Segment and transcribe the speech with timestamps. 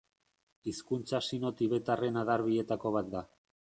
[0.71, 3.29] Hizkuntza sino-tibetarren adar bietako bat da.